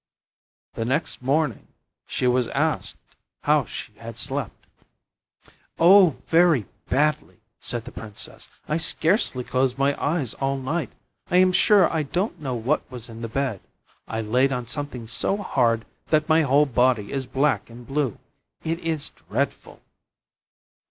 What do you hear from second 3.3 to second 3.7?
how